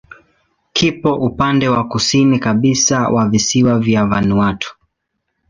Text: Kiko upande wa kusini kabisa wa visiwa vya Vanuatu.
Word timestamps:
Kiko 0.73 1.13
upande 1.15 1.69
wa 1.69 1.83
kusini 1.87 2.39
kabisa 2.39 3.07
wa 3.07 3.29
visiwa 3.29 3.79
vya 3.79 4.05
Vanuatu. 4.05 4.77